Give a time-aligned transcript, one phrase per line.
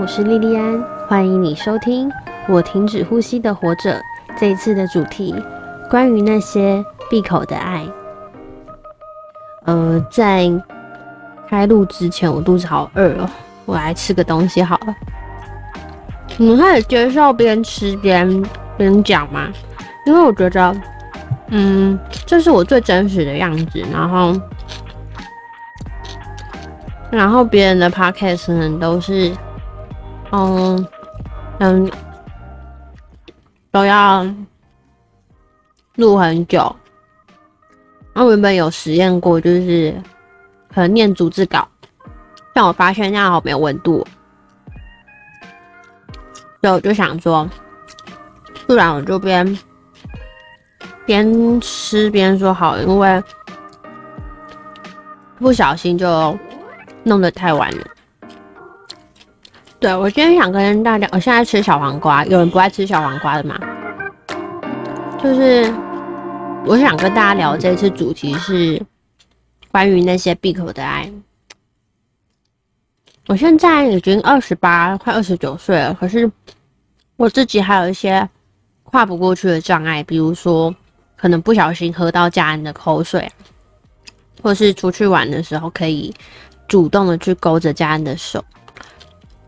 [0.00, 2.10] 我是莉莉安，欢迎你收听
[2.48, 3.92] 《我停止呼吸的活着》。
[4.36, 5.32] 这一次的主题
[5.88, 7.86] 关于那些闭口的爱。
[9.66, 10.50] 呃，在
[11.48, 13.30] 开录之前，我肚子好饿哦，
[13.64, 14.94] 我来吃个东西好了。
[16.36, 18.44] 你们可以接受边吃边
[18.76, 19.48] 边讲吗？
[20.06, 20.76] 因为我觉得，
[21.50, 23.80] 嗯，这是我最真实的样子。
[23.92, 24.40] 然后，
[27.12, 29.32] 然后别人的 podcast 呢都是。
[30.32, 30.86] 嗯
[31.58, 31.90] 嗯，
[33.70, 34.26] 都要
[35.96, 36.74] 录很久。
[38.12, 39.94] 那原本有实验过，就是
[40.72, 41.66] 可能念逐字稿，
[42.52, 44.06] 但我发现那样好没有温度，
[46.60, 47.48] 所以我就想说，
[48.66, 49.58] 不然我就边
[51.06, 53.22] 边吃边说好，因为
[55.38, 56.36] 不小心就
[57.02, 57.86] 弄得太晚了。
[59.84, 63.60] 对，我今天想跟大家，我现在吃小黄瓜，有人不爱吃小黄瓜的吗？
[65.22, 65.70] 就是
[66.64, 68.82] 我想跟大家聊这次主题是
[69.70, 71.12] 关于那些闭口的爱。
[73.26, 76.32] 我现在已经二十八，快二十九岁了，可是
[77.16, 78.26] 我自己还有一些
[78.84, 80.74] 跨不过去的障碍，比如说
[81.14, 83.30] 可能不小心喝到家人的口水，
[84.42, 86.10] 或是出去玩的时候可以
[86.68, 88.42] 主动的去勾着家人的手。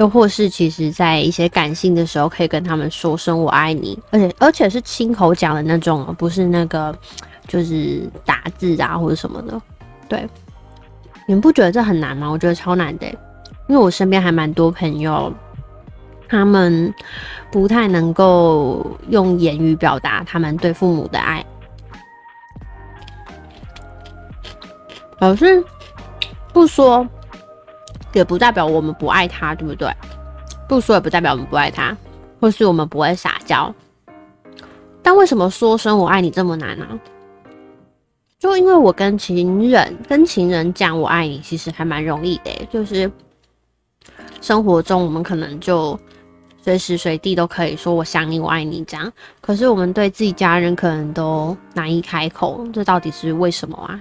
[0.00, 6.96] 又或是，其实，在一些感性的时候，可以跟他们说声“我爱你”，而且而且是亲口讲的那种，不是那个
[7.46, 9.60] 就是打字啊或者什么的。
[10.08, 10.26] 对，
[11.26, 12.30] 你们不觉得这很难吗？
[12.30, 13.06] 我觉得超难的，
[13.68, 15.30] 因为我身边还蛮多朋友，
[16.26, 16.94] 他们
[17.52, 21.44] 不太能够用言语表达他们对父母的爱。
[25.18, 25.62] 老师
[26.54, 27.06] 不说。
[28.12, 29.88] 也不代表我们不爱他，对不对？
[30.68, 31.96] 不说也不代表我们不爱他，
[32.40, 33.72] 或是我们不会撒娇。
[35.02, 36.86] 但为什么说声我爱你这么难呢？
[38.38, 42.50] 就因为我跟情人跟情人讲我爱你，其实还蛮容易的。
[42.70, 43.10] 就是
[44.40, 45.98] 生活中我们可能就
[46.62, 49.12] 随时随地都可以说我想你，我爱你这样。
[49.40, 54.00] 可是我们对自己家人可能都难以开口，这到底是为什么啊？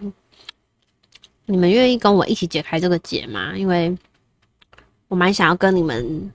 [1.51, 3.57] 你们愿意跟我一起解开这个结吗？
[3.57, 3.97] 因为
[5.07, 6.31] 我蛮想要跟你们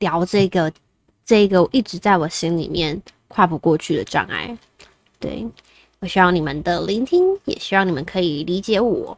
[0.00, 0.72] 聊这个，
[1.24, 4.58] 这个一直在我心里面跨不过去的障碍。
[5.20, 5.46] 对
[6.00, 9.16] 我需要你们的聆听，也希望你们可以理解我。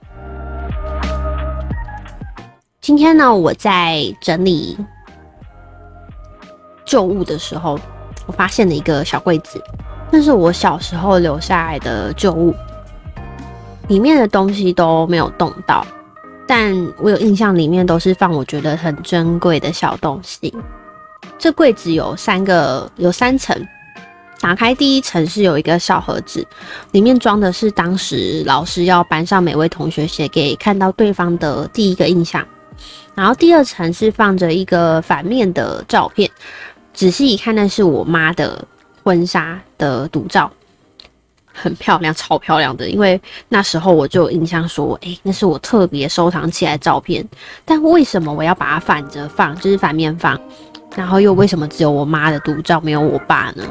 [2.82, 4.76] 今天呢，我在整理
[6.84, 7.81] 旧物的时候，
[8.26, 9.59] 我发现了一个小柜子，
[10.12, 12.55] 那是我小时候留下来的旧物。
[13.88, 15.86] 里面的东西都没有动到，
[16.47, 20.52] 但我有印象，里面都是放我觉得很珍贵的小东西。
[21.38, 23.56] 这柜子有三个，有三层。
[24.38, 26.46] 打开第一层是有一个小盒子，
[26.91, 32.46] 里面装的是当时老师要班上每位同学写给看到对方的第一个印象。
[33.14, 36.30] 然后第二层是放着一个反面的照片，
[36.92, 38.62] 仔细一看，那是我妈的
[39.02, 40.52] 婚纱的独照。
[41.56, 42.89] 很漂亮，超漂亮的。
[42.89, 47.27] 因为那时候我就有印象说，哎，那是我特别收藏起来的照片。
[47.65, 50.39] 但为什么我要把它反着放，就是反面放？
[50.94, 53.65] 然后又为什么只有我妈的独照，没有我爸呢？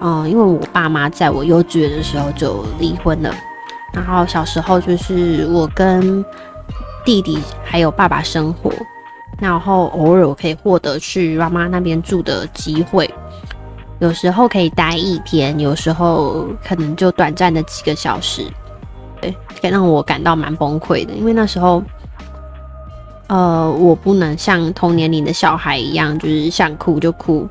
[0.00, 3.34] 嗯，因为我爸妈在我幼稚园的时候就离婚了。
[3.92, 6.24] 然后小时候就是我跟
[7.04, 8.72] 弟弟还有爸爸生活，
[9.40, 13.12] 然后偶尔我可以获得去妈妈那边住的机会。
[14.02, 18.44] 有时候可以待一天，有时候可能就短暂的几个小时，
[19.20, 19.32] 对，
[19.70, 21.12] 让我感到蛮崩溃的。
[21.12, 21.80] 因为那时候，
[23.28, 27.48] 呃，我不能像同年龄的小孩一样，就是想哭就哭，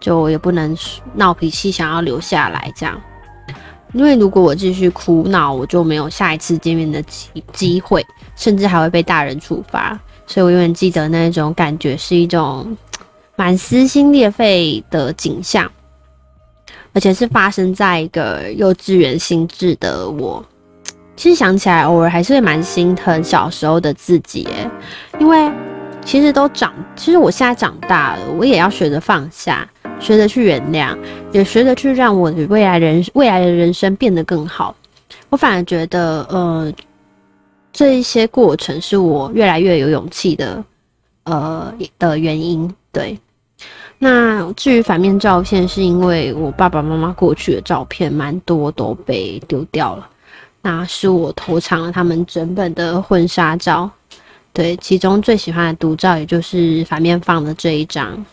[0.00, 0.76] 就也不能
[1.14, 3.00] 闹脾气，想要留下来这样。
[3.92, 8.04] 因为如果我继续哭闹，我就没有下一次见面的机机会，
[8.34, 9.96] 甚至还会被大人处罚。
[10.26, 12.76] 所以我永远记得那种感觉，是一种
[13.36, 15.70] 蛮撕心裂肺的景象。
[16.92, 20.44] 而且是发生在一个幼稚园心智的我，
[21.16, 24.70] 其实想起来偶尔还是会蛮心疼小时候的自己，诶，
[25.18, 25.50] 因为
[26.04, 29.68] 其实都长，其实我现在长大了，我也要学着放下，
[29.98, 30.96] 学着去原谅，
[31.32, 34.74] 也学着去让我的未来人未来的人生变得更好。
[35.30, 36.72] 我反而觉得，呃，
[37.72, 40.64] 这一些过程是我越来越有勇气的，
[41.24, 43.18] 呃的原因，对。
[43.98, 50.08] 那至于反面照片，是因为我爸爸妈妈过去的照片蛮多都被丢掉了。
[50.60, 53.90] 那是我偷藏了他们整本的婚纱照，
[54.52, 58.24] 对，其中最喜欢的独照，也就是反面放的这一张，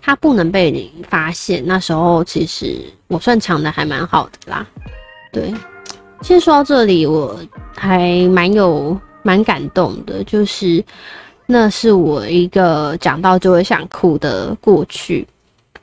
[0.00, 1.62] 它不能被你发现。
[1.66, 4.66] 那时候其实我算藏的还蛮好的啦。
[5.32, 5.52] 对，
[6.22, 7.36] 其实说到这里，我
[7.74, 10.82] 还蛮有蛮感动的，就是
[11.46, 15.26] 那是我一个讲到就会想哭的过去，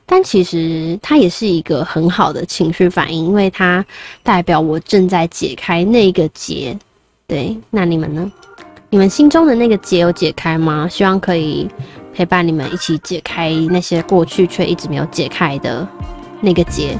[0.04, 3.84] 但其实它也是一个很好的情绪反应，因为它
[4.22, 6.78] 代表我正在解开那个结。
[7.26, 8.30] 对，那你们呢？
[8.90, 10.86] 你们心中的那个结有解开吗？
[10.86, 11.66] 希望可以
[12.12, 15.88] 陪伴你们一起解开那些过去却一直没有解开的
[16.42, 16.96] 那个结。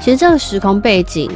[0.00, 1.30] 其实这个时空背景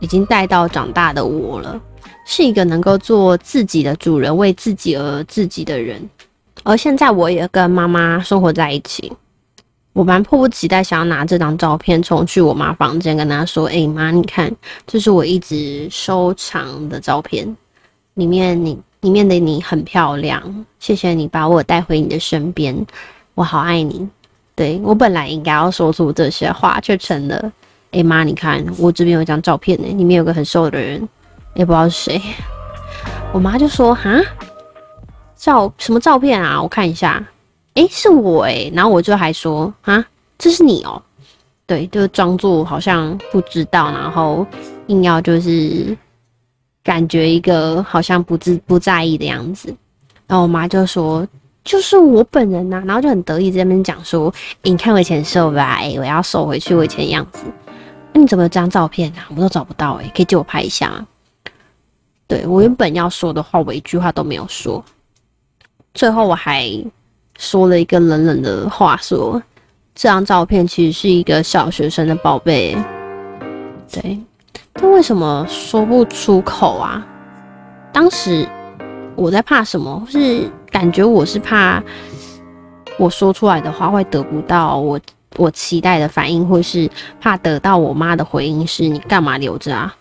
[0.00, 1.80] 已经带到长大的我了，
[2.24, 6.08] 是一个能够做自己的主人、为自己而自己的人。
[6.62, 9.12] 而现在我也跟妈妈生活在一起。
[9.94, 14.54] 我蛮迫不及待想要拿这张照片冲去我妈房间，跟她说：“哎妈，你看，
[14.86, 17.56] 这是我一直收藏的照片，
[18.14, 22.86] 里面你里面的你很漂亮，谢谢你把我带回你的身边，
[23.34, 24.08] 我好爱你。”
[24.54, 27.52] 对我本来应该要说出这些话，却成了
[27.90, 31.08] ：“哎妈，你看，我这边有一张照片呢，里面有个很瘦的人，
[31.54, 32.20] 也不知道是谁。”
[33.32, 34.20] 我妈就说：“哈，
[35.36, 36.60] 照什么照片啊？
[36.60, 37.24] 我看一下。”
[37.74, 40.04] 哎，是我哎，然后我就还说啊，
[40.36, 41.00] 这是你哦，
[41.64, 44.44] 对，就装作好像不知道，然后
[44.88, 45.96] 硬要就是
[46.82, 49.68] 感觉一个好像不自不在意的样子。
[50.26, 51.24] 然后我妈就说，
[51.62, 57.44] 就是我本人呐，然后就很得意在那边讲说，你看我以前瘦吧，哎，我要瘦回去我以前的样子。
[58.18, 59.26] 你怎么有张照片啊？
[59.34, 61.06] 我都找不到哎，可以借我拍一下。
[62.26, 64.84] 对我原本要说的话，我一句话都没有说，
[65.94, 66.68] 最后我还。
[67.40, 69.40] 说了一个冷冷的话，说
[69.94, 72.76] 这张照片其实是一个小学生的宝贝，
[73.92, 74.18] 对，
[74.72, 77.06] 但为什么说不出口啊？
[77.92, 78.44] 当时
[79.14, 80.04] 我在怕什么？
[80.10, 81.80] 是感觉我是怕
[82.98, 84.98] 我说出来的话会得不到我
[85.36, 86.90] 我期待的反应，或是
[87.20, 89.94] 怕得到我妈的回应，是你干嘛留着啊？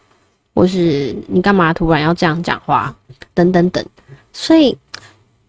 [0.54, 2.96] 或是你干嘛突然要这样讲话？
[3.34, 3.86] 等等等，
[4.32, 4.78] 所以。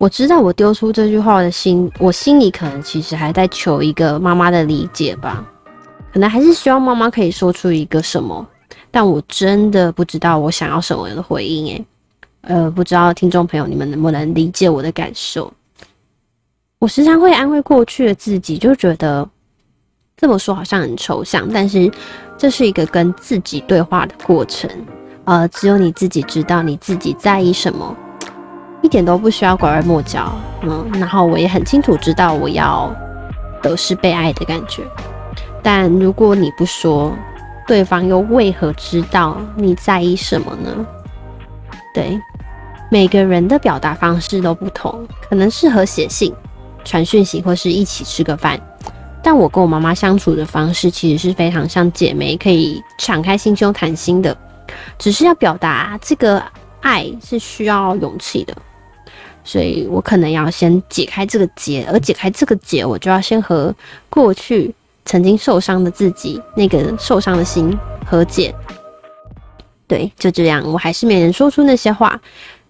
[0.00, 5.44] 我知道我丢出这句话的心，我心里可能其实还在求一个妈妈的理解吧，
[6.12, 8.46] 可能还是希望妈妈可以说出一个什么，
[8.92, 11.84] 但我真的不知道我想要什么样的回应诶，
[12.42, 15.52] 呃，不知道听众朋友你们能不能理解我的感受？
[16.78, 19.28] 我时常会安慰过去的自己，就觉得
[20.18, 21.90] 这么说好像很抽象，但是
[22.36, 24.68] 这是一个跟自己对话的过程，
[25.24, 27.96] 呃，只有你自己知道你自己在意什么。
[28.80, 30.30] 一点都不需要拐弯抹角，
[30.62, 32.94] 嗯，然后我也很清楚知道我要
[33.60, 34.82] 的是被爱的感觉，
[35.62, 37.12] 但如果你不说，
[37.66, 40.86] 对方又为何知道你在意什么呢？
[41.92, 42.20] 对，
[42.88, 46.32] 每个人的表达方式都不同，可能适合写信、
[46.84, 48.60] 传讯息或是一起吃个饭，
[49.30, 54.34] 但我跟我妈妈相处的方式其实是非常像姐妹，可以敞开心胸谈心的，
[54.98, 56.42] 只是要表达这个
[56.80, 58.56] 爱是需要勇气的。
[59.44, 63.74] 所以我可能要先解开这个结，而解开这个结，我就要先和
[64.08, 68.54] 过去曾经受伤的自己那个受伤的心和解。
[69.86, 72.18] 对，就这样，我还是没能说出那些话，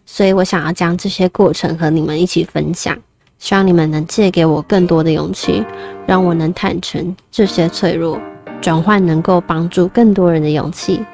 [0.05, 2.99] 所以我想要将这些过程和你们一起分享，
[3.39, 5.65] 希望你们能借给我更多的勇气，
[6.07, 8.21] 让我能坦诚这些脆弱，
[8.61, 11.05] 转换能够帮助更多人的勇气。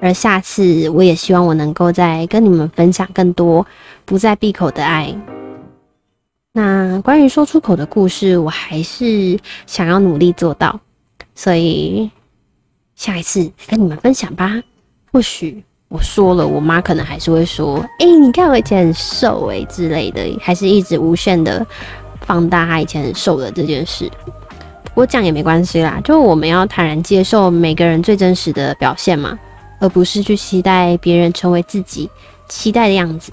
[0.00, 3.66] 而下次，我也希望我能够再跟你们分享更多
[4.04, 5.14] 不再闭口的爱。
[6.52, 10.80] 那关于说出口的故事，我还是想要努力做到，
[11.34, 12.10] 所以
[12.94, 14.62] 下一次跟你们分享吧。
[15.12, 21.66] 或许我说了，我妈可能还是会说：“哎，你看我以前很瘦哎之类的，还是一直无限的
[22.22, 24.10] 放大她以前很瘦的这件事。”
[24.84, 29.38] 不过这样也没关系啦，就我们要坦然接受每个人最真实的表现嘛。
[29.78, 32.08] 而不是去期待别人成为自己
[32.48, 33.30] 期待的样子。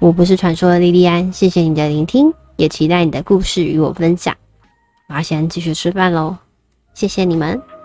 [0.00, 4.34] 我不是传说的莉莉安，谢谢你的聆听，也期待你的故事与我分享。
[5.08, 6.36] 我要先继续吃饭喽，
[6.92, 7.75] 谢谢你们。